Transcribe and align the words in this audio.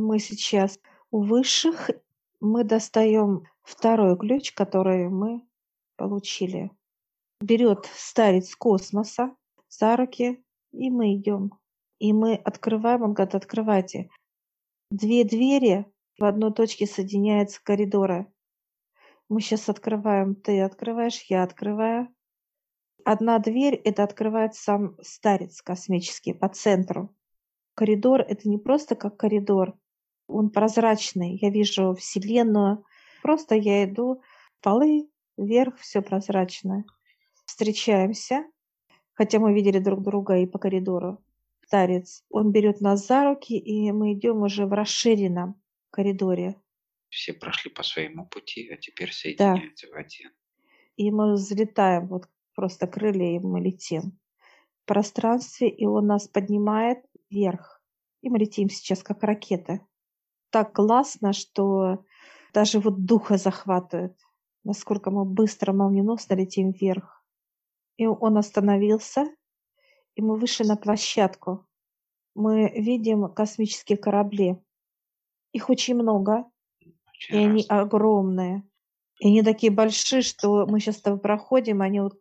Мы 0.00 0.18
сейчас 0.18 0.78
у 1.10 1.22
высших, 1.22 1.90
мы 2.40 2.64
достаем 2.64 3.44
второй 3.62 4.16
ключ, 4.16 4.52
который 4.52 5.10
мы 5.10 5.46
получили. 5.96 6.70
Берет 7.42 7.84
старец 7.94 8.56
космоса 8.56 9.36
за 9.68 9.96
руки, 9.96 10.42
и 10.72 10.90
мы 10.90 11.14
идем. 11.16 11.52
И 11.98 12.14
мы 12.14 12.34
открываем, 12.34 13.02
он 13.02 13.12
говорит, 13.12 13.34
открывайте. 13.34 14.08
Две 14.90 15.22
двери 15.24 15.84
в 16.18 16.24
одной 16.24 16.52
точке 16.54 16.86
соединяются 16.86 17.62
коридоры. 17.62 18.26
Мы 19.28 19.42
сейчас 19.42 19.68
открываем, 19.68 20.34
ты 20.34 20.62
открываешь, 20.62 21.22
я 21.28 21.42
открываю. 21.42 22.08
Одна 23.04 23.38
дверь, 23.38 23.74
это 23.74 24.02
открывает 24.02 24.54
сам 24.54 24.96
старец 25.02 25.60
космический 25.60 26.32
по 26.32 26.48
центру. 26.48 27.14
Коридор– 27.74 28.20
это 28.28 28.48
не 28.48 28.58
просто 28.58 28.96
как 28.96 29.16
коридор, 29.16 29.78
он 30.30 30.50
прозрачный. 30.50 31.38
Я 31.40 31.50
вижу 31.50 31.94
Вселенную. 31.94 32.84
Просто 33.22 33.54
я 33.54 33.84
иду, 33.84 34.22
полы, 34.60 35.08
вверх, 35.36 35.78
все 35.78 36.02
прозрачное. 36.02 36.84
Встречаемся, 37.44 38.44
хотя 39.14 39.38
мы 39.38 39.52
видели 39.52 39.78
друг 39.78 40.02
друга 40.02 40.38
и 40.38 40.46
по 40.46 40.58
коридору. 40.58 41.18
Старец, 41.66 42.24
он 42.30 42.52
берет 42.52 42.80
нас 42.80 43.06
за 43.06 43.24
руки, 43.24 43.56
и 43.56 43.92
мы 43.92 44.14
идем 44.14 44.42
уже 44.42 44.66
в 44.66 44.72
расширенном 44.72 45.60
коридоре. 45.90 46.56
Все 47.08 47.32
прошли 47.32 47.70
по 47.70 47.82
своему 47.82 48.26
пути, 48.26 48.68
а 48.72 48.76
теперь 48.76 49.12
соединяются 49.12 49.86
да. 49.88 49.92
в 49.92 49.96
один. 49.96 50.30
И 50.96 51.10
мы 51.10 51.34
взлетаем, 51.34 52.08
вот 52.08 52.28
просто 52.54 52.86
крылья, 52.86 53.36
и 53.36 53.38
мы 53.38 53.60
летим 53.60 54.18
в 54.82 54.86
пространстве, 54.86 55.68
и 55.68 55.86
он 55.86 56.06
нас 56.06 56.28
поднимает 56.28 56.98
вверх. 57.30 57.82
И 58.22 58.28
мы 58.28 58.38
летим 58.38 58.68
сейчас 58.68 59.02
как 59.02 59.22
ракеты. 59.22 59.80
Так 60.50 60.72
классно, 60.74 61.32
что 61.32 62.04
даже 62.52 62.80
вот 62.80 63.04
духа 63.04 63.36
захватывает, 63.36 64.16
насколько 64.64 65.10
мы 65.10 65.24
быстро, 65.24 65.72
молниеносно 65.72 66.34
летим 66.34 66.72
вверх. 66.72 67.24
И 67.96 68.06
он 68.06 68.36
остановился, 68.36 69.26
и 70.16 70.22
мы 70.22 70.36
вышли 70.36 70.64
на 70.64 70.76
площадку. 70.76 71.66
Мы 72.34 72.70
видим 72.70 73.32
космические 73.32 73.98
корабли. 73.98 74.56
Их 75.52 75.70
очень 75.70 75.94
много, 75.94 76.44
очень 76.80 77.36
и 77.36 77.38
они 77.38 77.64
огромные. 77.68 78.64
И 79.20 79.28
они 79.28 79.42
такие 79.42 79.70
большие, 79.70 80.22
что 80.22 80.66
мы 80.66 80.80
сейчас 80.80 80.96
с 80.96 81.02
тобой 81.02 81.20
проходим, 81.20 81.82
они 81.82 82.00
вот 82.00 82.18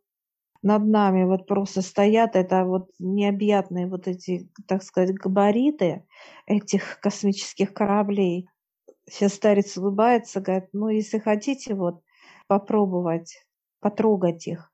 над 0.61 0.85
нами 0.85 1.23
вот 1.23 1.47
просто 1.47 1.81
стоят, 1.81 2.35
это 2.35 2.65
вот 2.65 2.89
необъятные 2.99 3.87
вот 3.87 4.07
эти, 4.07 4.49
так 4.67 4.83
сказать, 4.83 5.13
габариты 5.15 6.05
этих 6.45 6.99
космических 6.99 7.73
кораблей. 7.73 8.49
Сейчас 9.09 9.33
старец 9.33 9.77
улыбается, 9.77 10.41
говорит, 10.41 10.69
ну, 10.73 10.89
если 10.89 11.19
хотите 11.19 11.73
вот 11.75 12.03
попробовать, 12.47 13.45
потрогать 13.79 14.47
их. 14.47 14.71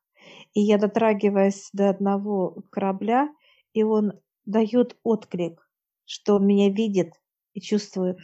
И 0.54 0.62
я 0.62 0.78
дотрагиваюсь 0.78 1.70
до 1.72 1.90
одного 1.90 2.64
корабля, 2.72 3.30
и 3.74 3.84
он 3.84 4.14
дает 4.46 4.98
отклик, 5.04 5.70
что 6.06 6.36
он 6.36 6.48
меня 6.48 6.70
видит 6.70 7.14
и 7.54 7.62
чувствует. 7.62 8.18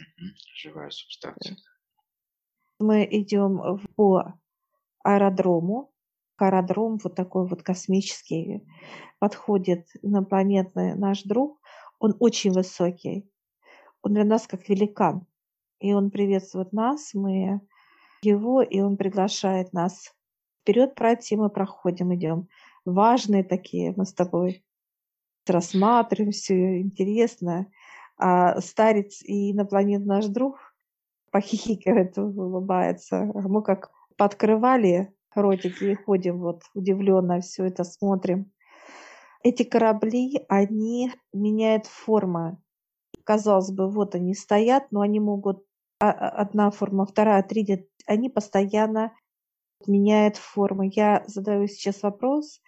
Живая 0.54 0.90
субстанция. 0.90 1.56
Мы 2.78 3.06
идем 3.08 3.78
по 3.94 4.34
аэродрому, 5.04 5.91
аэродром 6.42 6.98
вот 7.02 7.14
такой 7.14 7.46
вот 7.46 7.62
космический, 7.62 8.62
подходит 9.18 9.86
инопланетный 10.02 10.94
наш 10.94 11.22
друг, 11.22 11.60
он 11.98 12.16
очень 12.18 12.52
высокий, 12.52 13.30
он 14.02 14.14
для 14.14 14.24
нас 14.24 14.46
как 14.46 14.68
великан, 14.68 15.26
и 15.80 15.92
он 15.92 16.10
приветствует 16.10 16.72
нас, 16.72 17.14
мы 17.14 17.60
его, 18.22 18.62
и 18.62 18.80
он 18.80 18.96
приглашает 18.96 19.72
нас 19.72 20.14
вперед 20.62 20.94
пройти, 20.94 21.36
мы 21.36 21.50
проходим, 21.50 22.14
идем. 22.14 22.48
Важные 22.84 23.44
такие 23.44 23.92
мы 23.96 24.06
с 24.06 24.12
тобой 24.12 24.64
рассматриваем 25.46 26.32
все 26.32 26.80
интересно. 26.80 27.66
А 28.16 28.60
старец 28.60 29.22
и 29.22 29.52
инопланетный 29.52 30.06
наш 30.06 30.26
друг 30.26 30.74
похихикивает, 31.30 32.16
улыбается. 32.16 33.24
Мы 33.34 33.62
как 33.62 33.90
подкрывали 34.16 35.12
ротики 35.34 35.84
и 35.84 35.94
ходим 35.94 36.38
вот 36.40 36.62
удивленно 36.74 37.40
все 37.40 37.66
это 37.66 37.84
смотрим. 37.84 38.52
Эти 39.42 39.64
корабли, 39.64 40.44
они 40.48 41.12
меняют 41.32 41.86
формы. 41.86 42.58
Казалось 43.24 43.70
бы, 43.70 43.90
вот 43.90 44.14
они 44.14 44.34
стоят, 44.34 44.90
но 44.92 45.00
они 45.00 45.20
могут 45.20 45.64
а, 45.98 46.10
а, 46.10 46.28
одна 46.28 46.70
форма, 46.70 47.06
вторая, 47.06 47.42
третья, 47.42 47.84
они 48.06 48.28
постоянно 48.28 49.12
меняют 49.86 50.36
формы. 50.36 50.90
Я 50.92 51.24
задаю 51.26 51.66
сейчас 51.66 52.02
вопрос 52.02 52.60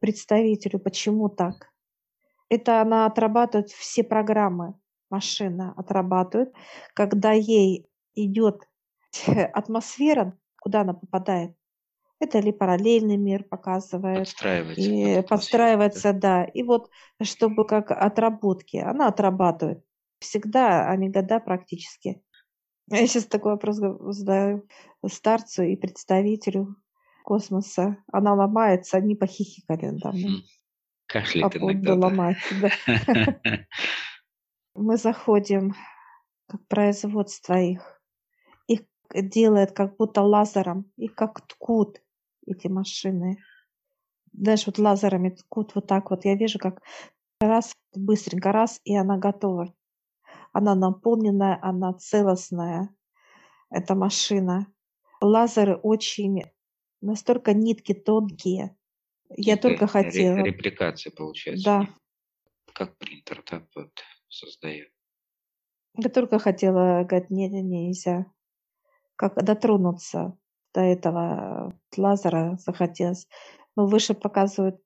представителю, 0.00 0.78
почему 0.78 1.28
так? 1.28 1.72
Это 2.48 2.80
она 2.80 3.06
отрабатывает 3.06 3.70
все 3.70 4.04
программы, 4.04 4.74
машина 5.10 5.72
отрабатывает, 5.76 6.52
когда 6.92 7.32
ей 7.32 7.88
идет 8.14 8.68
атмосфера, 9.26 10.36
куда 10.60 10.82
она 10.82 10.94
попадает, 10.94 11.56
это 12.24 12.40
ли 12.40 12.52
параллельный 12.52 13.16
мир 13.16 13.44
показывает. 13.44 14.20
Подстраивается. 14.20 14.82
И 14.82 15.22
подстраивается, 15.22 16.12
да. 16.12 16.44
И 16.44 16.62
вот, 16.62 16.90
чтобы 17.22 17.66
как 17.66 17.90
отработки, 17.90 18.78
она 18.78 19.08
отрабатывает. 19.08 19.84
Всегда, 20.18 20.88
а 20.88 20.96
не 20.96 21.08
года 21.08 21.38
практически. 21.40 22.22
Я 22.90 23.06
сейчас 23.06 23.26
такой 23.26 23.52
вопрос 23.52 23.76
задаю 23.76 24.66
старцу 25.06 25.62
и 25.62 25.76
представителю 25.76 26.76
космоса. 27.24 27.98
Она 28.12 28.34
ломается, 28.34 28.98
они 28.98 29.14
похихикали. 29.14 29.98
Хм. 30.02 30.42
Кашляет 31.06 31.56
иногда. 31.56 31.94
ломается, 31.94 32.54
да. 32.60 33.38
Мы 34.74 34.96
заходим 34.96 35.74
как 36.46 36.66
производство 36.68 37.54
их. 37.54 38.00
Их 38.66 38.80
делает 39.14 39.72
как 39.72 39.96
будто 39.96 40.22
лазером, 40.22 40.90
их 40.96 41.14
как 41.14 41.46
ткут 41.46 42.00
эти 42.46 42.68
машины. 42.68 43.38
Даже 44.32 44.64
вот 44.66 44.78
лазерами 44.78 45.30
ткут 45.30 45.74
вот 45.74 45.86
так 45.86 46.10
вот. 46.10 46.24
Я 46.24 46.34
вижу, 46.34 46.58
как 46.58 46.82
раз, 47.40 47.72
быстренько 47.94 48.52
раз, 48.52 48.80
и 48.84 48.96
она 48.96 49.18
готова. 49.18 49.74
Она 50.52 50.74
наполненная, 50.74 51.58
она 51.62 51.92
целостная, 51.94 52.94
эта 53.70 53.94
машина. 53.94 54.66
Лазеры 55.20 55.76
очень, 55.76 56.42
настолько 57.00 57.54
нитки 57.54 57.94
тонкие. 57.94 58.76
Я 59.30 59.54
Это 59.54 59.68
только 59.68 59.86
хотела. 59.86 60.36
Репликация 60.38 61.10
получается. 61.12 61.64
Да. 61.64 61.88
Как 62.72 62.96
принтер, 62.98 63.42
так 63.42 63.64
вот 63.74 63.92
создает. 64.28 64.90
Я 65.96 66.08
только 66.10 66.38
хотела 66.38 67.04
говорить, 67.04 67.30
не, 67.30 67.48
не, 67.48 67.62
нельзя. 67.62 68.26
Как 69.16 69.34
дотронуться 69.36 70.36
до 70.74 70.80
этого 70.80 71.72
лазера 71.96 72.56
захотелось. 72.58 73.26
Но 73.76 73.86
выше 73.86 74.14
показывает 74.14 74.80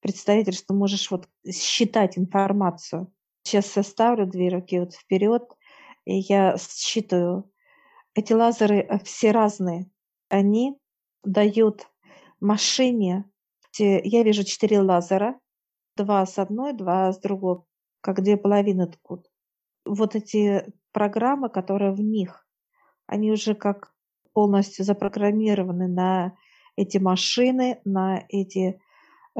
представитель, 0.00 0.54
что 0.54 0.74
можешь 0.74 1.10
вот 1.10 1.28
считать 1.46 2.18
информацию. 2.18 3.12
Сейчас 3.42 3.76
я 3.76 3.82
ставлю 3.82 4.26
две 4.26 4.48
руки 4.48 4.80
вот 4.80 4.94
вперед, 4.94 5.44
и 6.04 6.16
я 6.18 6.56
считаю. 6.58 7.50
Эти 8.14 8.32
лазеры 8.32 8.78
э, 8.78 8.98
все 9.04 9.32
разные. 9.32 9.90
Они 10.28 10.78
дают 11.24 11.86
машине, 12.40 13.24
я 13.78 14.22
вижу 14.22 14.44
четыре 14.44 14.80
лазера, 14.80 15.38
два 15.96 16.24
с 16.26 16.38
одной, 16.38 16.72
два 16.74 17.12
с 17.12 17.18
другой, 17.18 17.62
как 18.00 18.22
две 18.22 18.36
половины 18.36 18.86
ткут. 18.86 19.26
Вот 19.84 20.14
эти 20.14 20.72
программы, 20.92 21.48
которые 21.48 21.92
в 21.92 22.00
них, 22.00 22.46
они 23.06 23.32
уже 23.32 23.54
как 23.54 23.93
полностью 24.34 24.84
запрограммированы 24.84 25.88
на 25.88 26.36
эти 26.76 26.98
машины, 26.98 27.80
на 27.84 28.24
эти 28.28 28.80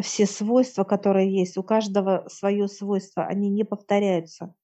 все 0.00 0.26
свойства, 0.26 0.84
которые 0.84 1.32
есть. 1.32 1.56
У 1.58 1.62
каждого 1.62 2.26
свое 2.28 2.68
свойство, 2.68 3.24
они 3.24 3.50
не 3.50 3.64
повторяются. 3.64 4.54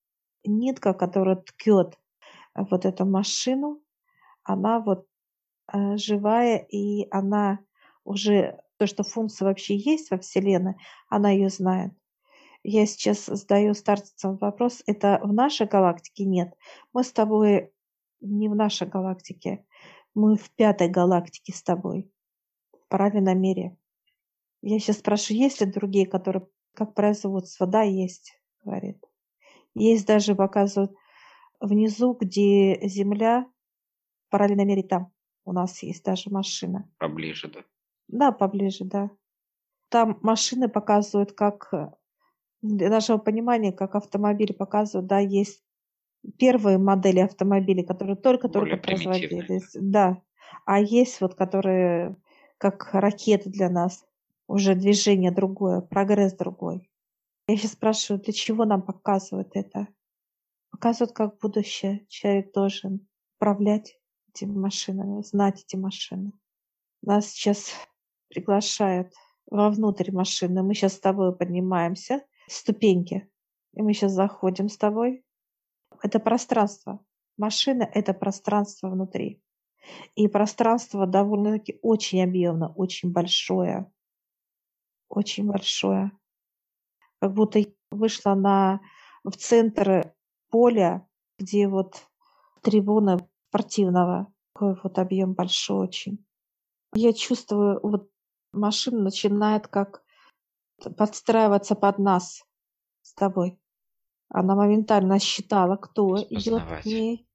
Нитка, 0.45 0.95
которая 0.95 1.37
ткет 1.37 1.99
вот 2.55 2.87
эту 2.87 3.05
машину, 3.05 3.83
она 4.43 4.81
вот 4.81 5.07
э, 5.73 5.97
живая, 5.97 6.57
и 6.57 7.07
она 7.11 7.61
уже, 8.05 8.61
то, 8.79 8.87
что 8.87 9.03
функция 9.03 9.47
вообще 9.47 9.77
есть 9.77 10.11
во 10.11 10.19
Вселенной, 10.19 10.77
она 11.09 11.31
ее 11.31 11.51
знает. 11.51 11.93
Я 12.63 12.87
сейчас 12.87 13.27
задаю 13.27 13.75
старцам 13.75 14.37
вопрос, 14.37 14.83
это 14.87 15.21
в 15.23 15.33
нашей 15.33 15.67
галактике 15.67 16.25
нет. 16.25 16.55
Мы 16.93 17.05
с 17.05 17.13
тобой 17.13 17.73
не 18.21 18.49
в 18.49 18.55
нашей 18.55 18.87
галактике. 18.87 19.65
Мы 20.15 20.37
в 20.37 20.51
пятой 20.51 20.89
галактике 20.89 21.53
с 21.53 21.63
тобой, 21.63 22.11
в 22.73 22.89
параллельном 22.89 23.41
мире. 23.41 23.77
Я 24.63 24.79
сейчас 24.79 24.99
спрашиваю, 24.99 25.43
есть 25.43 25.61
ли 25.61 25.67
другие, 25.67 26.07
которые 26.07 26.47
как 26.75 26.95
производство? 26.95 27.67
Да, 27.67 27.83
есть, 27.83 28.41
говорит. 28.65 29.05
Есть 29.75 30.07
даже, 30.07 30.35
показывают, 30.35 30.93
внизу, 31.61 32.15
где 32.15 32.81
земля, 32.89 33.47
параллельно 34.31 34.65
мере 34.65 34.83
там 34.83 35.13
у 35.45 35.53
нас 35.53 35.83
есть 35.83 36.05
даже 36.05 36.31
машина. 36.31 36.91
Поближе, 36.99 37.49
да? 37.49 37.65
Да, 38.09 38.33
поближе, 38.33 38.85
да. 38.85 39.11
Там 39.89 40.19
машины 40.23 40.69
показывают, 40.69 41.33
как 41.33 41.73
для 42.63 42.91
нашего 42.91 43.19
понимания, 43.19 43.73
как 43.73 43.95
автомобили 43.95 44.53
показывают, 44.53 45.09
да, 45.09 45.19
есть 45.19 45.65
первые 46.39 46.79
модели 46.79 47.21
автомобилей, 47.21 47.85
которые 47.85 48.17
только-только 48.17 48.77
производились. 48.77 49.71
Да. 49.75 50.23
А 50.65 50.81
есть 50.81 51.21
вот, 51.21 51.35
которые 51.35 52.17
как 52.61 52.91
ракеты 52.93 53.49
для 53.51 53.71
нас. 53.71 54.05
Уже 54.47 54.75
движение 54.75 55.31
другое, 55.31 55.81
прогресс 55.81 56.35
другой. 56.35 56.91
Я 57.47 57.57
сейчас 57.57 57.73
спрашиваю, 57.73 58.21
для 58.21 58.33
чего 58.33 58.65
нам 58.65 58.83
показывают 58.83 59.51
это? 59.55 59.89
Показывают 60.71 61.13
как 61.13 61.39
будущее. 61.39 62.05
Человек 62.09 62.53
должен 62.53 63.07
управлять 63.37 63.99
этими 64.29 64.57
машинами, 64.59 65.23
знать 65.23 65.63
эти 65.63 65.77
машины. 65.77 66.33
Нас 67.03 67.31
сейчас 67.31 67.73
приглашают 68.29 69.13
вовнутрь 69.47 70.13
машины. 70.13 70.63
Мы 70.63 70.75
сейчас 70.75 70.95
с 70.95 71.01
тобой 71.01 71.35
поднимаемся, 71.35 72.23
ступеньки. 72.49 73.29
И 73.75 73.83
мы 73.83 73.95
сейчас 73.95 74.13
заходим 74.13 74.69
с 74.69 74.77
тобой. 74.77 75.25
Это 76.03 76.19
пространство. 76.19 77.05
Машина– 77.37 77.89
это 77.95 78.15
пространство 78.15 78.89
внутри. 78.89 79.43
И 80.15 80.29
пространство 80.29 81.07
довольно-таки 81.07 81.79
очень 81.83 82.23
объемно, 82.23 82.73
очень 82.75 83.13
большое. 83.13 83.91
Очень 85.09 85.47
большое. 85.47 86.13
Как 87.21 87.33
будто 87.33 87.61
вышла 87.91 88.35
на, 88.35 88.81
в 89.25 89.33
центр 89.33 90.15
поля, 90.51 91.07
где 91.39 91.69
вот 91.69 92.07
трибуна 92.63 93.19
спортивного. 93.49 94.33
Такой 94.55 94.77
вот 94.83 94.99
объем 94.99 95.33
большой 95.35 95.89
очень. 95.89 96.25
Я 96.95 97.13
чувствую, 97.13 97.81
вот 97.83 98.11
машина 98.53 99.01
начинает 99.01 99.69
как 99.69 100.03
подстраиваться 100.97 101.75
под 101.75 101.99
нас 101.99 102.45
с 103.03 103.15
тобой. 103.15 103.59
Она 104.31 104.55
моментально 104.55 105.19
считала, 105.19 105.77
кто 105.77 106.17
идет 106.31 106.63
к 106.63 106.87
ней. 106.87 107.27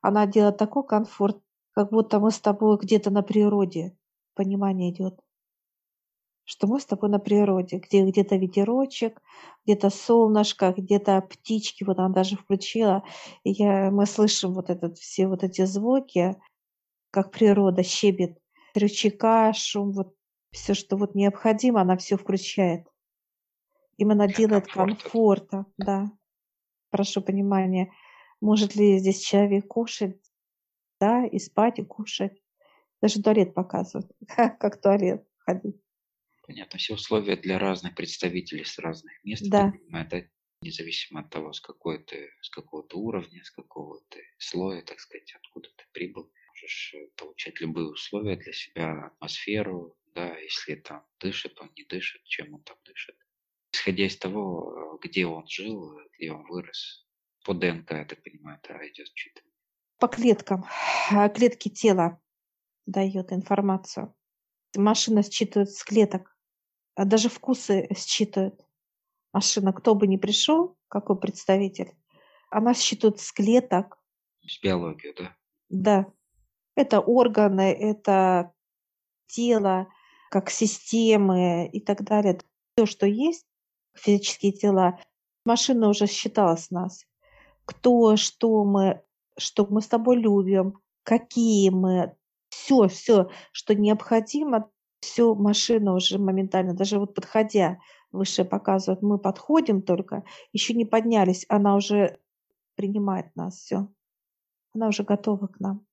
Она 0.00 0.26
делает 0.26 0.56
такой 0.58 0.86
комфорт, 0.86 1.42
как 1.72 1.90
будто 1.90 2.20
мы 2.20 2.30
с 2.30 2.38
тобой 2.38 2.78
где-то 2.78 3.10
на 3.10 3.22
природе. 3.22 3.96
Понимание 4.34 4.92
идет. 4.92 5.18
Что 6.44 6.68
мы 6.68 6.80
с 6.80 6.86
тобой 6.86 7.10
на 7.10 7.18
природе, 7.18 7.78
где 7.78 8.04
где-то 8.04 8.36
ветерочек, 8.36 9.20
где-то 9.64 9.90
солнышко, 9.90 10.72
где-то 10.76 11.20
птички. 11.20 11.82
Вот 11.82 11.98
она 11.98 12.08
даже 12.10 12.36
включила. 12.36 13.02
И 13.42 13.50
я, 13.50 13.90
мы 13.90 14.06
слышим 14.06 14.54
вот 14.54 14.70
этот, 14.70 14.98
все 14.98 15.26
вот 15.26 15.42
эти 15.42 15.64
звуки, 15.64 16.36
как 17.10 17.32
природа 17.32 17.82
щебет, 17.82 18.38
рычага, 18.74 19.52
шум, 19.52 19.92
вот 19.92 20.14
все, 20.52 20.74
что 20.74 20.96
вот 20.96 21.16
необходимо, 21.16 21.80
она 21.80 21.96
все 21.96 22.16
включает. 22.16 22.86
Именно 23.96 24.28
Для 24.28 24.36
делает 24.36 24.66
комфорта, 24.68 25.66
да 25.76 26.10
прошу 26.90 27.22
понимания, 27.22 27.92
может 28.40 28.74
ли 28.74 28.98
здесь 28.98 29.20
человек 29.20 29.66
кушать, 29.68 30.20
да, 31.00 31.26
и 31.26 31.38
спать, 31.38 31.78
и 31.78 31.84
кушать. 31.84 32.42
Даже 33.00 33.22
туалет 33.22 33.54
показывают, 33.54 34.10
как 34.28 34.80
туалет 34.80 35.26
ходить. 35.38 35.76
Понятно, 36.46 36.78
все 36.78 36.94
условия 36.94 37.36
для 37.36 37.58
разных 37.58 37.94
представителей 37.94 38.64
с 38.64 38.78
разных 38.78 39.12
мест. 39.24 39.48
Да. 39.48 39.72
Это 39.92 40.28
независимо 40.62 41.20
от 41.20 41.30
того, 41.30 41.52
с 41.52 41.60
какой 41.60 42.02
ты, 42.02 42.30
с 42.42 42.50
какого 42.50 42.82
то 42.82 42.98
уровня, 42.98 43.42
с 43.44 43.50
какого 43.50 44.00
ты 44.08 44.22
слоя, 44.38 44.82
так 44.82 45.00
сказать, 45.00 45.32
откуда 45.32 45.68
ты 45.76 45.84
прибыл. 45.92 46.30
Можешь 46.48 46.94
э, 46.94 47.06
получать 47.16 47.60
любые 47.60 47.88
условия 47.88 48.36
для 48.36 48.52
себя, 48.52 49.06
атмосферу, 49.06 49.96
да, 50.14 50.36
если 50.38 50.74
там 50.74 51.06
дышит, 51.20 51.58
он 51.60 51.70
не 51.76 51.84
дышит, 51.84 52.22
чем 52.24 52.52
он 52.52 52.62
там 52.62 52.76
дышит 52.84 53.16
исходя 53.80 54.06
из 54.06 54.16
того, 54.18 54.98
где 55.02 55.26
он 55.26 55.46
жил, 55.46 55.98
где 56.16 56.32
он 56.32 56.44
вырос. 56.46 57.06
По 57.44 57.54
ДНК, 57.54 57.92
я 57.92 58.04
так 58.04 58.22
понимаю, 58.22 58.58
это 58.62 58.74
идет 58.88 59.08
считывание. 59.14 59.54
По 59.98 60.08
клеткам. 60.08 60.66
А, 61.10 61.28
клетки 61.28 61.68
тела 61.68 62.20
дает 62.86 63.32
информацию. 63.32 64.14
Машина 64.76 65.22
считывает 65.22 65.70
с 65.70 65.82
клеток. 65.82 66.36
А 66.94 67.04
даже 67.04 67.28
вкусы 67.28 67.88
считывает. 67.96 68.60
Машина, 69.32 69.72
кто 69.72 69.94
бы 69.94 70.06
ни 70.06 70.16
пришел, 70.16 70.76
какой 70.88 71.18
представитель, 71.18 71.92
она 72.50 72.74
считывает 72.74 73.20
с 73.20 73.32
клеток. 73.32 73.98
С 74.42 74.60
биологию, 74.60 75.14
да? 75.16 75.36
Да. 75.68 76.12
Это 76.74 77.00
органы, 77.00 77.72
это 77.72 78.52
тело, 79.26 79.88
как 80.30 80.50
системы 80.50 81.68
и 81.72 81.80
так 81.80 82.02
далее. 82.02 82.40
Все, 82.74 82.86
что 82.86 83.06
есть, 83.06 83.46
физические 83.94 84.52
тела. 84.52 84.98
Машина 85.44 85.88
уже 85.88 86.06
считала 86.06 86.56
с 86.56 86.70
нас. 86.70 87.04
Кто, 87.64 88.16
что 88.16 88.64
мы, 88.64 89.02
что 89.38 89.66
мы 89.66 89.80
с 89.80 89.88
тобой 89.88 90.16
любим, 90.16 90.78
какие 91.02 91.70
мы, 91.70 92.14
все, 92.48 92.88
все, 92.88 93.30
что 93.52 93.74
необходимо, 93.74 94.70
все 95.00 95.34
машина 95.34 95.94
уже 95.94 96.18
моментально, 96.18 96.74
даже 96.74 96.98
вот 96.98 97.14
подходя, 97.14 97.78
выше 98.12 98.44
показывает, 98.44 99.02
мы 99.02 99.18
подходим 99.18 99.82
только, 99.82 100.24
еще 100.52 100.74
не 100.74 100.84
поднялись, 100.84 101.46
она 101.48 101.76
уже 101.76 102.18
принимает 102.74 103.34
нас, 103.36 103.56
все. 103.56 103.88
Она 104.74 104.88
уже 104.88 105.02
готова 105.02 105.46
к 105.46 105.60
нам. 105.60 105.86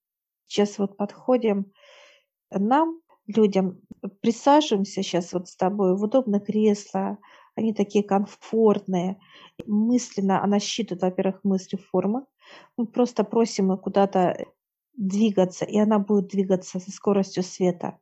Сейчас 0.45 0.77
вот 0.77 0.97
подходим, 0.97 1.71
нам, 2.51 3.01
людям, 3.27 3.81
присаживаемся 4.21 5.03
сейчас 5.03 5.33
вот 5.33 5.49
с 5.49 5.55
тобой 5.55 5.95
в 5.95 6.03
удобное 6.03 6.39
кресло, 6.39 7.17
они 7.57 7.73
такие 7.73 8.03
комфортные. 8.03 9.19
Мысленно 9.65 10.43
она 10.43 10.59
считывает, 10.59 11.01
во-первых, 11.01 11.43
мысли 11.43 11.77
формы. 11.77 12.25
Мы 12.77 12.85
просто 12.85 13.23
просим 13.23 13.71
ее 13.71 13.77
куда-то 13.77 14.45
двигаться, 14.93 15.65
и 15.65 15.77
она 15.77 15.97
будет 15.99 16.27
двигаться 16.27 16.79
со 16.79 16.91
скоростью 16.91 17.43
света. 17.43 17.99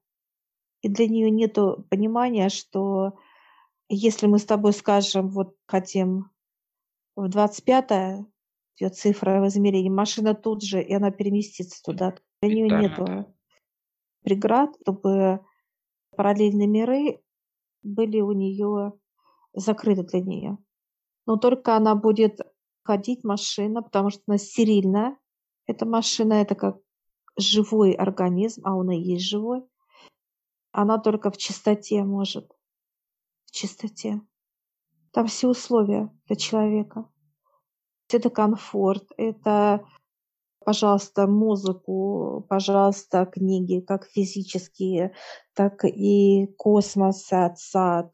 И 0.81 0.89
для 0.89 1.07
нее 1.07 1.31
нет 1.31 1.57
понимания, 1.89 2.49
что 2.49 3.13
если 3.87 4.27
мы 4.27 4.39
с 4.39 4.45
тобой 4.45 4.73
скажем, 4.73 5.29
вот 5.29 5.55
хотим 5.67 6.29
в 7.15 7.29
25 7.29 8.25
ее 8.77 8.89
цифра 8.89 9.41
в 9.41 9.47
измерении, 9.47 9.89
машина 9.89 10.35
тут 10.35 10.63
же, 10.63 10.83
и 10.83 10.93
она 10.93 11.11
переместится 11.11 11.81
туда. 11.81 12.15
Для 12.41 12.53
нее 12.53 12.69
нет 12.69 13.27
преград, 14.21 14.75
чтобы 14.81 15.39
параллельные 16.15 16.67
миры 16.67 17.21
были 17.83 18.19
у 18.19 18.33
нее 18.33 18.93
закрыта 19.55 20.03
для 20.03 20.21
нее. 20.21 20.57
Но 21.25 21.37
только 21.37 21.75
она 21.75 21.95
будет 21.95 22.39
ходить, 22.83 23.23
машина, 23.23 23.81
потому 23.81 24.09
что 24.09 24.21
она 24.27 24.37
стерильная. 24.37 25.17
Эта 25.65 25.85
машина– 25.85 26.33
это 26.41 26.55
как 26.55 26.77
живой 27.37 27.93
организм, 27.93 28.61
а 28.65 28.75
он 28.75 28.91
и 28.91 28.97
есть 28.97 29.25
живой. 29.25 29.63
Она 30.71 30.99
только 30.99 31.31
в 31.31 31.37
чистоте 31.37 32.03
может. 32.03 32.51
В 33.45 33.51
чистоте. 33.51 34.21
Там 35.11 35.27
все 35.27 35.47
условия 35.47 36.11
для 36.27 36.35
человека. 36.35 37.09
Это 38.11 38.29
комфорт, 38.29 39.09
это, 39.17 39.83
пожалуйста, 40.63 41.25
музыку, 41.25 42.45
пожалуйста, 42.49 43.25
книги, 43.25 43.79
как 43.79 44.05
физические, 44.05 45.15
так 45.53 45.83
и 45.85 46.47
космос, 46.57 47.23
сад, 47.23 48.13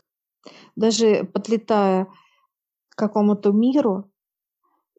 даже 0.75 1.23
подлетая 1.23 2.07
к 2.89 2.95
какому-то 2.95 3.51
миру 3.51 4.11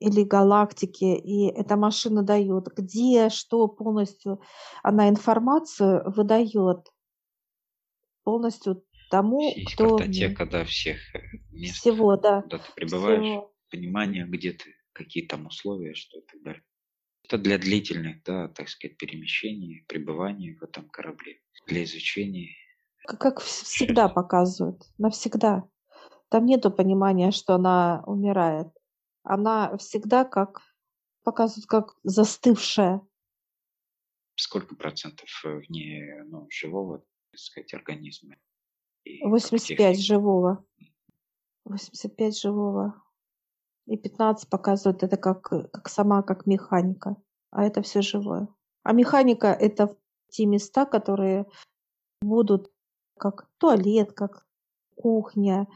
или 0.00 0.25
галактике, 0.25 1.16
и 1.16 1.46
эта 1.46 1.76
машина 1.76 2.22
дает, 2.22 2.68
где, 2.76 3.28
что 3.28 3.68
полностью, 3.68 4.40
она 4.82 5.08
информацию 5.08 6.02
выдает 6.11 6.88
полностью 8.25 8.84
тому, 9.11 9.42
Есть 9.42 9.75
кто... 9.75 9.96
картотека, 9.96 10.46
да, 10.46 10.64
всех 10.64 11.14
э, 11.14 11.20
мест, 11.50 11.76
всего, 11.76 12.16
да. 12.16 12.42
куда 12.42 12.58
ты 12.58 12.72
пребываешь, 12.75 13.20
всего. 13.20 13.54
понимание, 13.70 14.26
где 14.26 14.52
ты, 14.52 14.75
какие 14.92 15.26
там 15.26 15.46
условия, 15.46 15.94
что 15.94 16.18
и 16.18 16.22
так 16.22 16.42
далее. 16.42 16.62
Это 17.25 17.38
для 17.38 17.58
длительных, 17.58 18.22
да, 18.25 18.49
так 18.49 18.68
сказать, 18.68 18.96
перемещений, 18.96 19.84
пребывания 19.87 20.56
в 20.58 20.62
этом 20.64 20.88
корабле, 20.88 21.40
для 21.66 21.84
изучения 21.84 22.56
как 23.04 23.40
всегда 23.40 24.09
показывают, 24.09 24.82
навсегда. 24.99 25.68
Там 26.28 26.47
нету 26.47 26.71
понимания, 26.71 27.30
что 27.30 27.54
она 27.54 28.02
умирает. 28.06 28.68
Она 29.23 29.76
всегда 29.76 30.25
как 30.25 30.62
показывают 31.23 31.66
как 31.66 31.97
застывшая. 32.02 33.00
Сколько 34.35 34.75
процентов 34.75 35.28
э, 35.44 35.61
в 35.61 35.71
ней 35.71 36.23
ну, 36.25 36.47
живого, 36.50 37.04
так 37.30 37.38
сказать, 37.38 37.75
организма? 37.75 38.37
И 39.04 39.23
85 39.25 40.00
живого. 40.00 40.64
85 41.64 42.38
живого. 42.38 43.02
И 43.87 43.97
15 43.97 44.49
показывает 44.49 45.02
это 45.02 45.16
как, 45.16 45.42
как 45.42 45.88
сама, 45.88 46.23
как 46.23 46.47
механика. 46.47 47.16
А 47.50 47.64
это 47.64 47.82
все 47.82 48.00
живое. 48.00 48.49
А 48.82 48.92
механика– 48.92 49.49
это 49.61 49.97
те 50.28 50.47
места, 50.47 50.87
которые 50.87 51.47
будут 52.23 52.71
как 53.22 53.48
туалет, 53.58 54.12
как 54.12 54.44
кухня, 54.96 55.68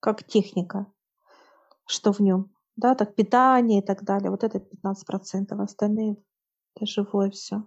как 0.00 0.26
техника, 0.26 0.92
что 1.86 2.12
в 2.12 2.20
нем. 2.20 2.54
Да, 2.76 2.94
так 2.94 3.14
питание 3.14 3.80
и 3.80 3.86
так 3.86 4.04
далее. 4.04 4.30
Вот 4.30 4.44
это 4.44 4.58
15%, 4.58 5.62
остальные 5.62 6.16
это 6.74 6.86
живое 6.86 7.30
все. 7.30 7.66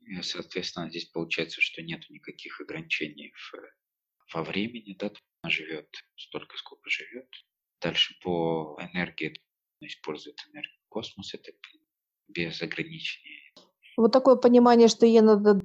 И, 0.00 0.20
соответственно, 0.20 0.90
здесь 0.90 1.06
получается, 1.06 1.60
что 1.60 1.82
нет 1.82 2.08
никаких 2.10 2.60
ограничений 2.60 3.32
в, 3.32 4.34
во 4.34 4.42
времени, 4.42 4.96
да, 4.98 5.10
она 5.42 5.50
живет 5.50 5.88
столько, 6.16 6.56
сколько 6.58 6.90
живет. 6.90 7.28
Дальше 7.80 8.14
по 8.22 8.78
энергии 8.80 9.42
использует 9.80 10.36
энергию 10.52 10.80
космоса, 10.88 11.38
это 11.38 11.52
без 12.28 12.60
ограничений. 12.60 13.54
Вот 13.96 14.12
такое 14.12 14.36
понимание, 14.36 14.88
что 14.88 15.06
ей 15.06 15.20
надо 15.20 15.60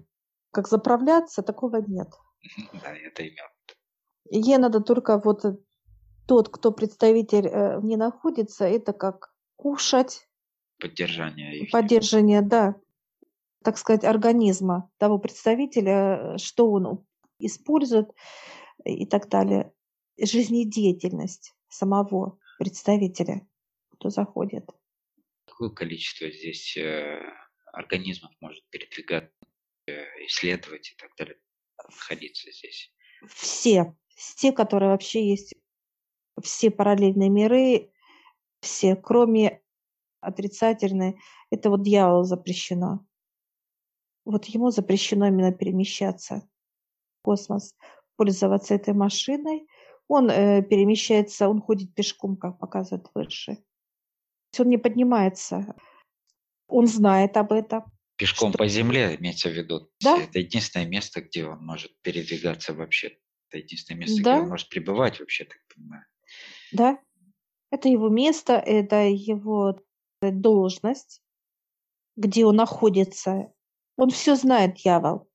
как 0.51 0.67
заправляться, 0.67 1.41
такого 1.41 1.77
нет. 1.77 2.10
Да, 2.81 2.96
это 2.96 3.27
имел. 3.27 3.46
Ей 4.31 4.58
надо 4.58 4.81
только 4.81 5.19
вот 5.19 5.43
тот, 6.27 6.50
кто 6.50 6.72
представитель 6.72 7.48
э, 7.48 7.79
не 7.81 7.98
находится, 7.98 8.65
это 8.65 8.93
как 8.93 9.34
кушать. 9.55 10.27
Поддержание. 10.79 11.67
Поддержание, 11.72 12.41
да. 12.41 12.75
Так 13.63 13.77
сказать, 13.77 14.03
организма 14.03 14.89
того 14.98 15.17
представителя, 15.17 16.38
что 16.38 16.72
он 16.72 17.05
использует 17.39 18.12
и 18.86 19.05
так 19.05 19.27
далее. 19.27 19.74
Жизнедеятельность 20.22 21.55
самого 21.67 22.38
представителя, 22.58 23.48
кто 23.91 24.10
заходит. 24.10 24.69
Какое 25.46 25.69
количество 25.72 26.29
здесь 26.29 26.77
э, 26.77 27.22
организмов 27.74 28.31
может 28.39 28.63
передвигаться, 28.69 29.31
э, 29.88 30.03
исследовать 30.27 30.91
и 30.91 30.96
так 30.96 31.12
далее, 31.17 31.38
находиться 31.88 32.52
здесь? 32.52 32.92
Все. 33.28 33.96
Все, 34.16 34.52
которые 34.52 34.90
вообще 34.90 35.30
есть. 35.30 35.54
Все 36.42 36.72
параллельные 36.72 37.30
миры, 37.30 37.92
все, 38.62 38.96
кроме 38.96 39.62
отрицательной, 40.22 41.20
это 41.50 41.70
вот 41.70 41.84
дьявол 41.84 42.24
запрещено. 42.24 43.06
Вот 44.26 44.46
ему 44.46 44.70
запрещено 44.70 45.28
именно 45.28 45.52
перемещаться 45.52 46.48
в 47.20 47.24
космос, 47.24 47.74
пользоваться 48.16 48.76
этой 48.76 48.94
машиной. 48.94 49.68
Он 50.08 50.30
э, 50.30 50.62
перемещается, 50.62 51.50
он 51.50 51.62
ходит 51.62 51.94
пешком, 51.94 52.36
как 52.36 52.60
показывает 52.60 53.10
выше. 53.14 53.64
Он 54.60 54.70
не 54.70 54.78
поднимается. 54.78 55.76
Он 56.68 56.88
знает 56.88 57.38
об 57.38 57.54
этом. 57.54 57.84
Пешком 58.20 58.50
что... 58.50 58.58
по 58.58 58.68
земле, 58.68 59.16
имеется 59.16 59.50
в 59.50 59.54
виду. 59.54 59.90
Да? 60.04 60.18
Это 60.22 60.40
единственное 60.40 60.86
место, 60.86 61.22
где 61.22 61.46
он 61.46 61.66
может 61.66 61.98
передвигаться 62.02 62.74
вообще. 62.74 63.18
Это 63.48 63.60
единственное 63.60 64.02
место, 64.02 64.22
да? 64.22 64.34
где 64.34 64.44
он 64.44 64.50
может 64.50 64.70
пребывать 64.70 65.20
вообще, 65.20 65.46
так 65.46 65.58
понимаю. 65.74 66.06
Да. 66.74 67.00
Это 67.72 67.88
его 67.88 68.10
место, 68.10 68.54
это 68.54 69.08
его 69.08 69.80
должность, 70.22 71.24
где 72.18 72.46
он 72.46 72.58
находится. 72.58 73.54
Он 73.96 74.10
все 74.10 74.36
знает, 74.36 74.76
дьявол. 74.76 75.30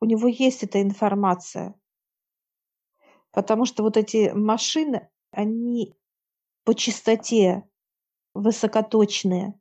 У 0.00 0.04
него 0.04 0.26
есть 0.26 0.64
эта 0.64 0.82
информация. 0.82 1.74
Потому 3.30 3.66
что 3.66 3.84
вот 3.84 3.96
эти 3.96 4.30
машины, 4.32 5.08
они 5.30 5.94
по 6.64 6.74
частоте 6.74 7.62
высокоточные. 8.34 9.54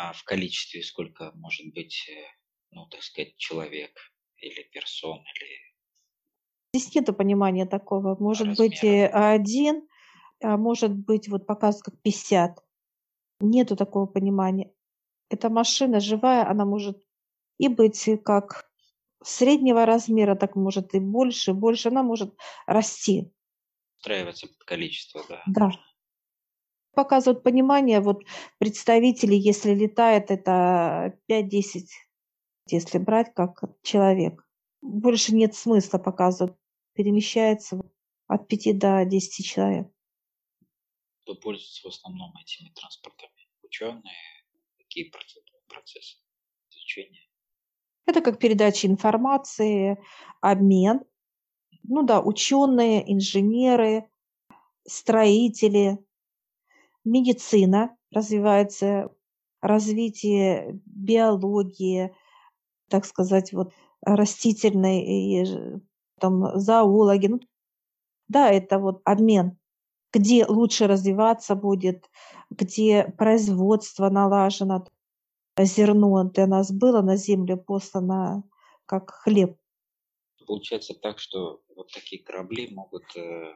А 0.00 0.12
в 0.12 0.22
количестве 0.22 0.80
сколько 0.84 1.32
может 1.34 1.74
быть, 1.74 2.08
э, 2.08 2.22
ну, 2.70 2.86
так 2.86 3.02
сказать, 3.02 3.36
человек 3.36 3.90
или 4.36 4.62
персон, 4.72 5.18
или... 5.18 5.58
Здесь 6.72 6.94
нет 6.94 7.16
понимания 7.16 7.66
такого. 7.66 8.16
Может 8.20 8.56
быть 8.56 8.84
один, 8.84 9.88
а 10.40 10.56
может 10.56 10.92
быть 10.94 11.26
вот 11.26 11.48
показывают 11.48 11.84
как 11.84 12.02
50. 12.02 12.64
Нету 13.40 13.74
такого 13.74 14.06
понимания. 14.06 14.72
Эта 15.30 15.50
машина 15.50 15.98
живая, 15.98 16.48
она 16.48 16.64
может 16.64 17.02
и 17.58 17.66
быть 17.66 18.08
как 18.24 18.70
среднего 19.24 19.84
размера, 19.84 20.36
так 20.36 20.54
может 20.54 20.94
и 20.94 21.00
больше, 21.00 21.54
больше 21.54 21.88
она 21.88 22.04
может 22.04 22.36
расти. 22.66 23.32
Устраиваться 23.96 24.46
под 24.46 24.58
количество, 24.58 25.24
да. 25.28 25.42
Да. 25.48 25.70
Показывают 26.98 27.44
понимание, 27.44 28.00
вот 28.00 28.24
представители, 28.58 29.36
если 29.36 29.72
летает, 29.72 30.32
это 30.32 31.16
5-10, 31.30 31.86
если 32.66 32.98
брать 32.98 33.32
как 33.34 33.62
человек. 33.84 34.44
Больше 34.82 35.32
нет 35.32 35.54
смысла 35.54 35.98
показывать. 35.98 36.56
Перемещается 36.94 37.80
от 38.26 38.48
5 38.48 38.78
до 38.78 39.04
10 39.04 39.46
человек. 39.46 39.86
Кто 41.22 41.36
пользуется 41.36 41.82
в 41.86 41.92
основном 41.92 42.32
этими 42.36 42.70
транспортами? 42.70 43.48
Ученые? 43.62 44.02
Какие 44.78 45.12
процессы 45.68 46.16
изучения? 46.72 47.28
Это 48.06 48.22
как 48.22 48.40
передача 48.40 48.88
информации, 48.88 50.02
обмен. 50.40 51.04
Ну 51.84 52.02
да, 52.02 52.20
ученые, 52.20 53.04
инженеры, 53.12 54.10
строители, 54.84 56.04
медицина 57.04 57.96
развивается, 58.10 59.10
развитие 59.60 60.80
биологии, 60.86 62.14
так 62.88 63.04
сказать, 63.04 63.52
вот 63.52 63.72
растительной 64.02 65.00
и 65.02 65.44
там 66.20 66.58
зоологи. 66.58 67.26
Ну, 67.26 67.40
да, 68.28 68.50
это 68.50 68.78
вот 68.78 69.00
обмен, 69.04 69.58
где 70.12 70.46
лучше 70.46 70.86
развиваться 70.86 71.54
будет, 71.54 72.08
где 72.50 73.04
производство 73.16 74.08
налажено, 74.10 74.86
зерно 75.58 76.24
для 76.24 76.46
нас 76.46 76.70
было 76.70 77.02
на 77.02 77.16
землю 77.16 77.56
послано 77.56 78.44
как 78.86 79.10
хлеб. 79.10 79.58
Получается 80.46 80.94
так, 80.94 81.18
что 81.18 81.62
вот 81.76 81.92
такие 81.92 82.22
корабли 82.22 82.72
могут 82.72 83.04
э, 83.16 83.54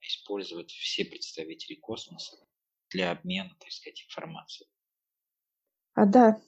использовать 0.00 0.70
все 0.70 1.04
представители 1.04 1.74
космоса 1.74 2.47
для 2.90 3.12
обмена, 3.12 3.50
так 3.60 3.70
сказать, 3.70 4.04
информацией. 4.04 4.68
А, 5.94 6.06
да, 6.06 6.40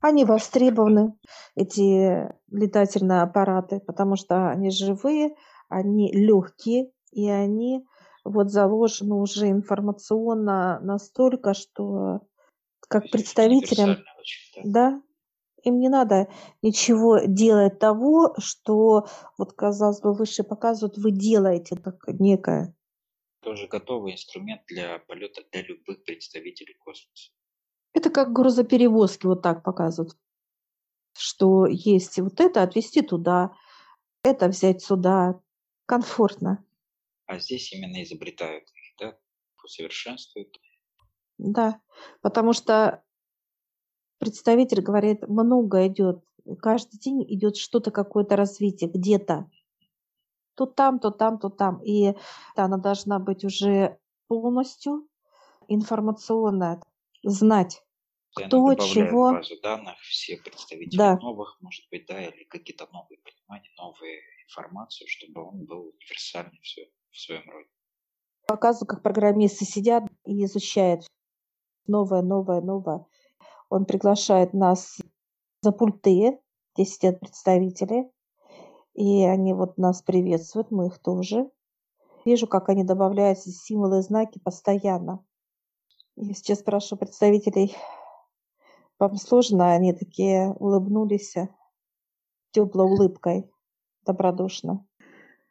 они 0.00 0.24
востребованы, 0.24 1.14
эти 1.54 2.32
летательные 2.50 3.22
аппараты, 3.22 3.80
потому 3.80 4.16
что 4.16 4.50
они 4.50 4.70
живые, 4.70 5.34
они 5.68 6.12
легкие, 6.12 6.90
и 7.12 7.28
они 7.28 7.86
вот 8.24 8.50
заложены 8.50 9.14
уже 9.14 9.48
информационно 9.48 10.80
настолько, 10.80 11.54
что 11.54 12.20
как 12.88 13.10
представителям, 13.10 13.98
да. 14.64 15.00
им 15.62 15.78
не 15.78 15.88
надо 15.88 16.28
ничего 16.62 17.20
делать 17.20 17.78
того, 17.78 18.34
что, 18.38 19.06
вот 19.38 19.52
казалось 19.52 20.00
бы, 20.00 20.12
выше 20.12 20.42
показывают, 20.42 20.98
вы 20.98 21.12
делаете 21.12 21.76
так 21.76 21.96
некое. 22.08 22.74
Тоже 23.40 23.66
готовый 23.66 24.12
инструмент 24.12 24.62
для 24.66 24.98
полета 24.98 25.42
для 25.50 25.62
любых 25.62 26.04
представителей 26.04 26.74
космоса. 26.74 27.32
Это 27.92 28.10
как 28.10 28.32
грузоперевозки 28.32 29.26
вот 29.26 29.42
так 29.42 29.64
показывают, 29.64 30.16
что 31.16 31.66
есть 31.66 32.18
вот 32.18 32.40
это 32.40 32.62
отвезти 32.62 33.02
туда, 33.02 33.56
это 34.22 34.48
взять 34.48 34.82
сюда, 34.82 35.40
комфортно. 35.86 36.64
А 37.26 37.38
здесь 37.38 37.72
именно 37.72 38.02
изобретают 38.02 38.64
их, 38.64 38.96
да, 38.98 39.18
усовершенствуют. 39.64 40.60
Да, 41.38 41.80
потому 42.20 42.52
что 42.52 43.02
представитель 44.18 44.82
говорит, 44.82 45.26
много 45.26 45.86
идет, 45.86 46.22
каждый 46.60 46.98
день 46.98 47.24
идет 47.34 47.56
что-то, 47.56 47.90
какое-то 47.90 48.36
развитие 48.36 48.90
где-то. 48.90 49.50
То 50.60 50.66
там, 50.66 50.98
то 50.98 51.10
там, 51.10 51.38
то 51.38 51.48
там. 51.48 51.82
И 51.82 52.14
она 52.54 52.76
должна 52.76 53.18
быть 53.18 53.44
уже 53.44 53.98
полностью 54.28 55.08
информационная, 55.68 56.82
знать, 57.22 57.82
и 58.38 58.44
кто 58.44 58.74
чего. 58.74 59.32
базу 59.32 59.58
данных, 59.62 59.98
все 60.00 60.36
представители 60.36 60.98
да. 60.98 61.16
новых, 61.16 61.56
может 61.62 61.88
быть, 61.90 62.04
да, 62.06 62.22
или 62.22 62.44
какие-то 62.44 62.86
новые 62.92 63.18
понимания, 63.20 63.70
новые 63.78 64.20
информацию, 64.44 65.08
чтобы 65.08 65.48
он 65.48 65.64
был 65.64 65.94
универсальный 65.98 66.60
все 66.60 66.90
в 67.10 67.18
своем 67.18 67.48
роде. 67.48 67.70
Показываю, 68.46 68.88
как 68.88 69.02
программисты 69.02 69.64
сидят 69.64 70.04
и 70.26 70.44
изучают 70.44 71.06
новое, 71.86 72.20
новое, 72.20 72.60
новое. 72.60 73.06
Он 73.70 73.86
приглашает 73.86 74.52
нас 74.52 74.98
за 75.62 75.72
пульты, 75.72 76.38
где 76.74 76.84
сидят 76.84 77.18
представители, 77.18 78.10
и 78.94 79.24
они 79.24 79.54
вот 79.54 79.78
нас 79.78 80.02
приветствуют, 80.02 80.70
мы 80.70 80.86
их 80.86 80.98
тоже. 80.98 81.50
Вижу, 82.24 82.46
как 82.46 82.68
они 82.68 82.84
добавляют 82.84 83.38
символы 83.38 84.00
и 84.00 84.02
знаки 84.02 84.38
постоянно. 84.38 85.24
Я 86.16 86.34
сейчас 86.34 86.60
спрашиваю 86.60 86.98
представителей, 86.98 87.74
вам 88.98 89.16
сложно? 89.16 89.72
Они 89.72 89.94
такие 89.94 90.50
улыбнулись 90.58 91.34
теплой 92.50 92.84
улыбкой, 92.84 93.50
добродушно. 94.04 94.86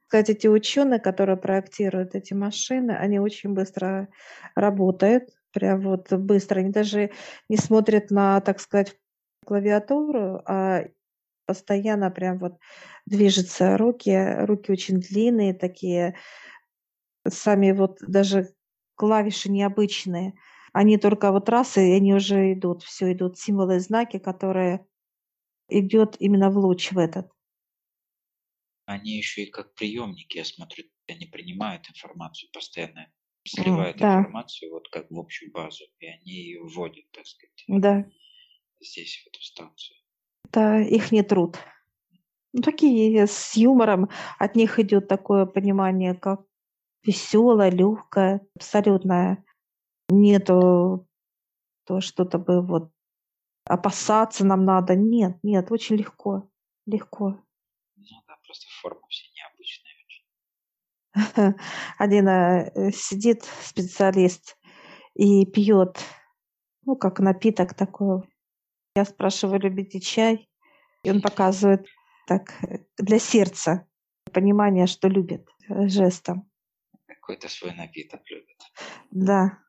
Кстати, 0.05 0.31
эти 0.31 0.47
ученые, 0.47 0.99
которые 0.99 1.37
проектируют 1.37 2.15
эти 2.15 2.33
машины, 2.33 2.91
они 2.91 3.19
очень 3.19 3.53
быстро 3.53 4.09
работают, 4.55 5.29
прям 5.51 5.81
вот 5.81 6.11
быстро. 6.13 6.59
Они 6.59 6.69
даже 6.71 7.11
не 7.47 7.57
смотрят 7.57 8.11
на, 8.11 8.41
так 8.41 8.59
сказать, 8.59 8.95
клавиатуру, 9.45 10.41
а 10.45 10.83
постоянно 11.49 12.11
прям 12.11 12.37
вот 12.39 12.59
движутся 13.07 13.75
руки, 13.77 14.11
руки 14.45 14.71
очень 14.71 14.99
длинные 15.01 15.55
такие, 15.55 16.15
сами 17.27 17.71
вот 17.71 17.99
даже 18.01 18.53
клавиши 18.95 19.49
необычные. 19.49 20.33
Они 20.73 20.97
только 20.97 21.31
вот 21.31 21.49
раз, 21.49 21.77
и 21.77 21.81
они 21.93 22.13
уже 22.13 22.53
идут, 22.53 22.83
все 22.83 23.11
идут 23.13 23.37
символы 23.39 23.77
и 23.77 23.79
знаки, 23.79 24.19
которые 24.19 24.85
идет 25.69 26.17
именно 26.19 26.51
в 26.51 26.57
луч 26.57 26.91
в 26.91 26.99
этот. 26.99 27.31
Они 28.83 29.15
еще 29.15 29.43
и 29.43 29.49
как 29.49 29.73
приемники, 29.73 30.35
я 30.35 30.43
смотрю, 30.43 30.83
они 31.07 31.25
принимают 31.27 31.87
информацию 31.89 32.51
постоянно, 32.51 33.09
сливают 33.45 34.01
да. 34.01 34.11
информацию 34.11 34.69
вот 34.71 34.89
как 34.89 35.09
в 35.09 35.17
общую 35.17 35.49
базу, 35.53 35.85
и 35.99 36.05
они 36.07 36.31
ее 36.33 36.61
вводят, 36.63 37.09
так 37.11 37.25
сказать, 37.25 37.69
Да, 37.85 37.91
здесь, 38.81 39.23
в 39.23 39.27
эту 39.27 39.41
станцию. 39.41 39.98
Это 40.45 40.79
их 40.79 41.11
не 41.11 41.23
труд. 41.23 41.57
Ну, 42.53 42.61
такие 42.61 43.27
с 43.27 43.55
юмором. 43.55 44.09
От 44.39 44.55
них 44.55 44.79
идет 44.79 45.07
такое 45.07 45.45
понимание, 45.45 46.15
как 46.15 46.41
веселое, 47.03 47.69
легкое, 47.69 48.41
абсолютное. 48.55 49.43
Нету 50.09 51.07
то 51.85 52.01
что-то 52.01 52.37
бы 52.37 52.61
вот 52.61 52.91
опасаться 53.65 54.45
нам 54.45 54.65
надо. 54.65 54.95
Нет, 54.95 55.37
нет, 55.43 55.71
очень 55.71 55.95
легко. 55.95 56.49
Легко. 56.85 57.39
Ну 57.95 58.15
да, 58.27 58.35
просто 58.45 58.65
форма 58.81 59.01
все 59.09 59.25
необычная 59.35 59.91
очень. 61.35 61.55
Один 61.97 62.27
э, 62.27 62.91
сидит 62.91 63.43
специалист 63.63 64.57
и 65.13 65.45
пьет, 65.45 65.99
ну, 66.83 66.95
как 66.95 67.19
напиток 67.19 67.73
такой. 67.73 68.23
Я 68.95 69.05
спрашиваю, 69.05 69.59
любите 69.61 69.99
чай? 69.99 70.49
И 71.03 71.11
он 71.11 71.21
показывает 71.21 71.85
так 72.27 72.59
для 72.97 73.19
сердца 73.19 73.87
понимание, 74.33 74.87
что 74.87 75.07
любит 75.07 75.47
э, 75.67 75.87
жестом. 75.87 76.49
Какой-то 77.07 77.47
свой 77.49 77.73
напиток 77.73 78.21
любит. 78.29 78.57
Да. 79.11 79.59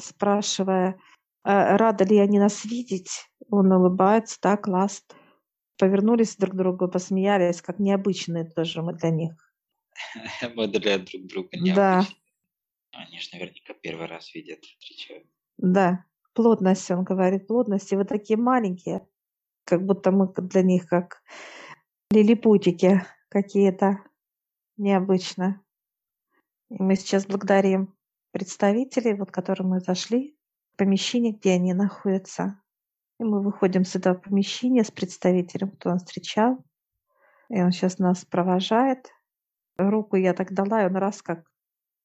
Спрашивая, 0.00 0.98
«А 1.42 1.76
рады 1.76 2.04
ли 2.04 2.18
они 2.18 2.38
нас 2.38 2.64
видеть, 2.64 3.26
он 3.50 3.72
улыбается, 3.72 4.38
да, 4.42 4.56
класс. 4.56 5.04
Повернулись 5.78 6.36
друг 6.36 6.52
к 6.52 6.56
другу, 6.56 6.88
посмеялись, 6.88 7.62
как 7.62 7.78
необычные 7.78 8.44
тоже 8.44 8.82
мы 8.82 8.94
для 8.94 9.10
них. 9.10 9.32
Мы 10.54 10.66
для 10.68 10.98
друг 10.98 11.26
друга 11.26 11.48
необычные. 11.58 11.74
Да, 11.74 12.06
Они 12.92 13.18
же 13.20 13.28
наверняка 13.32 13.74
первый 13.74 14.06
раз 14.06 14.34
видят, 14.34 14.64
встречают. 14.64 15.26
да. 15.58 16.04
Плотность, 16.40 16.90
он 16.90 17.04
говорит, 17.04 17.46
плотность. 17.46 17.92
И 17.92 17.96
вы 17.96 18.06
такие 18.06 18.38
маленькие, 18.38 19.06
как 19.64 19.84
будто 19.84 20.10
мы 20.10 20.32
для 20.32 20.62
них 20.62 20.88
как 20.88 21.22
лилипутики 22.10 23.02
какие-то 23.28 23.98
необычно. 24.78 25.62
И 26.70 26.82
мы 26.82 26.96
сейчас 26.96 27.26
благодарим 27.26 27.94
представителей, 28.32 29.12
вот, 29.12 29.30
которые 29.30 29.66
мы 29.66 29.80
зашли, 29.80 30.34
в 30.72 30.78
помещение, 30.78 31.34
где 31.34 31.52
они 31.52 31.74
находятся. 31.74 32.62
И 33.18 33.24
мы 33.24 33.42
выходим 33.42 33.84
с 33.84 33.94
этого 33.94 34.14
помещения 34.14 34.82
с 34.82 34.90
представителем, 34.90 35.72
кто 35.72 35.90
нас 35.90 36.04
встречал. 36.04 36.64
И 37.50 37.60
он 37.60 37.70
сейчас 37.70 37.98
нас 37.98 38.24
провожает. 38.24 39.10
Руку 39.76 40.16
я 40.16 40.32
так 40.32 40.54
дала, 40.54 40.84
и 40.84 40.86
он 40.86 40.96
раз 40.96 41.20
как 41.20 41.44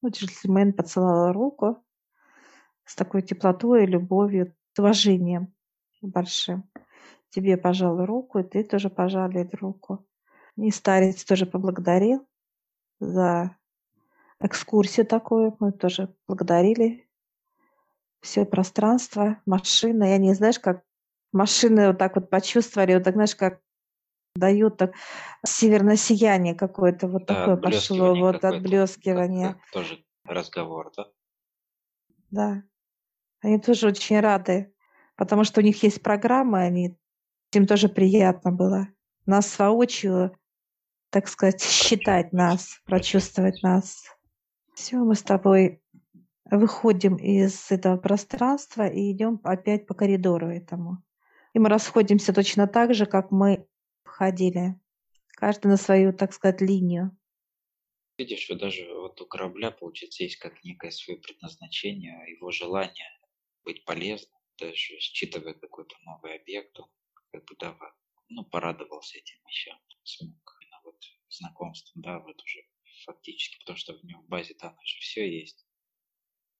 ну, 0.02 0.10
джентльмен 0.10 0.74
поцеловал 0.74 1.32
руку 1.32 1.85
с 2.86 2.94
такой 2.94 3.22
теплотой 3.22 3.86
любовью, 3.86 4.54
с 4.74 4.78
уважением 4.78 5.54
большим. 6.00 6.70
Тебе 7.30 7.56
пожал 7.56 8.04
руку, 8.06 8.38
и 8.38 8.44
ты 8.44 8.64
тоже 8.64 8.88
пожали 8.88 9.42
эту 9.42 9.56
руку. 9.58 10.06
И 10.56 10.70
старец 10.70 11.24
тоже 11.24 11.44
поблагодарил 11.46 12.26
за 13.00 13.56
экскурсию 14.40 15.06
такую. 15.06 15.56
Мы 15.60 15.72
тоже 15.72 16.14
благодарили 16.26 17.08
все 18.22 18.44
пространство, 18.44 19.40
машина. 19.46 20.04
Я 20.04 20.18
не 20.18 20.34
знаешь, 20.34 20.58
как 20.58 20.82
машины 21.32 21.88
вот 21.88 21.98
так 21.98 22.16
вот 22.16 22.30
почувствовали, 22.30 22.94
вот 22.94 23.04
так, 23.04 23.14
знаешь, 23.14 23.36
как 23.36 23.60
дают 24.34 24.76
так 24.76 24.92
северное 25.44 25.96
сияние 25.96 26.54
какое-то 26.54 27.08
вот 27.08 27.26
Да, 27.26 27.34
такое 27.34 27.56
пошло, 27.56 28.14
вот 28.14 28.44
отблескивание. 28.44 29.54
как 29.54 29.70
тоже 29.72 30.04
разговор, 30.24 30.92
да? 30.96 31.06
Да. 32.30 32.62
Они 33.46 33.60
тоже 33.60 33.86
очень 33.86 34.18
рады, 34.18 34.74
потому 35.14 35.44
что 35.44 35.60
у 35.60 35.62
них 35.62 35.80
есть 35.84 36.02
программа, 36.02 36.62
они 36.62 36.98
им 37.52 37.68
тоже 37.68 37.88
приятно 37.88 38.50
было 38.50 38.88
нас 39.24 39.56
воочию, 39.56 40.36
так 41.10 41.28
сказать, 41.28 41.62
считать 41.62 42.32
нас, 42.32 42.80
прочувствовать 42.86 43.62
нас. 43.62 44.02
Все, 44.74 44.96
мы 44.96 45.14
с 45.14 45.22
тобой 45.22 45.80
выходим 46.50 47.14
из 47.14 47.70
этого 47.70 47.96
пространства 47.98 48.88
и 48.88 49.12
идем 49.12 49.40
опять 49.44 49.86
по 49.86 49.94
коридору 49.94 50.48
этому. 50.48 51.04
И 51.52 51.60
мы 51.60 51.68
расходимся 51.68 52.32
точно 52.32 52.66
так 52.66 52.94
же, 52.94 53.06
как 53.06 53.30
мы 53.30 53.68
входили. 54.02 54.74
Каждый 55.36 55.68
на 55.68 55.76
свою, 55.76 56.12
так 56.12 56.32
сказать, 56.32 56.60
линию. 56.60 57.16
Видишь, 58.18 58.48
вот 58.50 58.58
даже 58.58 58.92
вот 58.92 59.20
у 59.20 59.26
корабля, 59.26 59.70
получается, 59.70 60.24
есть 60.24 60.38
как 60.38 60.64
некое 60.64 60.90
свое 60.90 61.20
предназначение, 61.20 62.28
его 62.28 62.50
желание 62.50 63.15
быть 63.66 63.84
полезным, 63.84 64.40
даже 64.58 64.98
считывая 64.98 65.54
какой-то 65.54 65.94
новый 66.04 66.36
объект, 66.36 66.78
он 66.78 66.88
как 67.30 67.44
бы 67.44 67.56
да, 67.58 67.76
ну, 68.28 68.44
порадовался 68.44 69.18
этим 69.18 69.36
вещам, 69.46 69.78
смог 70.04 70.58
именно 70.62 70.80
вот 70.84 70.96
знакомством, 71.28 72.02
да, 72.02 72.20
вот 72.20 72.42
уже 72.42 72.60
фактически, 73.04 73.58
потому 73.58 73.76
что 73.76 73.92
в 73.92 74.04
нем 74.04 74.22
в 74.22 74.28
базе 74.28 74.54
данных 74.54 74.86
же 74.86 74.98
все 75.00 75.28
есть. 75.28 75.66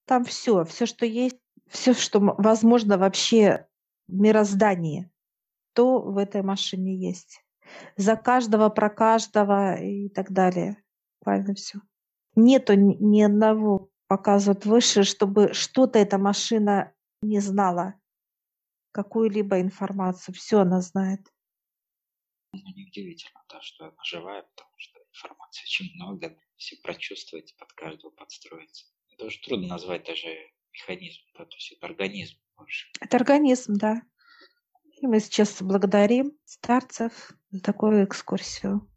Там 0.05 0.25
все, 0.25 0.65
все, 0.65 0.87
что 0.87 1.07
есть, 1.07 1.39
все, 1.69 1.95
что 1.95 2.21
возможно 2.21 2.99
вообще 2.99 3.67
в 4.07 4.15
мироздании, 4.15 5.11
то 5.73 6.01
в 6.01 6.19
этой 6.19 6.43
машине 6.43 6.97
есть. 6.97 7.43
За 7.97 8.17
каждого, 8.17 8.69
про 8.69 8.91
каждого 8.91 9.75
и 9.83 10.09
так 10.09 10.31
далее. 10.31 10.83
Буквально 11.19 11.55
все. 11.55 11.81
Нету 12.37 12.75
ни 12.75 13.23
одного 13.23 13.91
показывают 14.07 14.67
выше, 14.67 15.03
чтобы 15.03 15.53
что-то 15.53 15.99
эта 15.99 16.19
машина 16.19 16.93
не 17.23 17.41
знала, 17.41 18.01
какую-либо 18.93 19.61
информацию. 19.61 20.35
Все 20.35 20.61
она 20.61 20.81
знает. 20.81 21.21
Ну, 22.53 22.63
неудивительно, 22.75 23.43
да, 23.51 23.61
что 23.61 23.87
она 23.87 24.03
живая, 24.05 24.43
потому 24.43 24.75
что 24.79 24.99
информации 25.11 25.65
очень 25.65 25.95
много, 25.97 26.39
все 26.57 26.77
прочувствовать, 26.83 27.55
под 27.59 27.73
каждого 27.75 28.11
подстроиться. 28.11 28.87
Это 29.13 29.27
уже 29.27 29.39
трудно 29.41 29.69
назвать 29.69 30.05
даже 30.05 30.29
механизм, 30.73 31.21
да, 31.37 31.45
то 31.45 31.57
есть 31.57 31.73
это 31.73 31.87
организм 31.87 32.39
больше. 32.57 32.89
Это 33.01 33.17
организм, 33.17 33.75
да. 33.75 34.03
И 35.01 35.07
мы 35.07 35.21
сейчас 35.21 35.61
благодарим 35.61 36.33
старцев 36.45 37.33
за 37.51 37.61
такую 37.61 38.05
экскурсию. 38.05 38.91